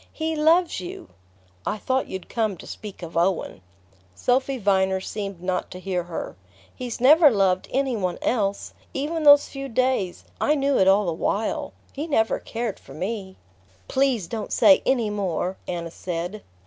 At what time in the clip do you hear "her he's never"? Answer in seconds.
6.05-7.29